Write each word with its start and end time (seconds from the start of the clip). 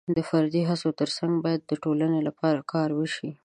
د 0.15 0.17
فردي 0.29 0.61
هڅو 0.69 0.89
ترڅنګ 0.99 1.31
باید 1.45 1.61
د 1.65 1.71
ټولنې 1.83 2.19
لپاره 2.27 2.67
کار 2.73 2.89
وشي. 2.99 3.29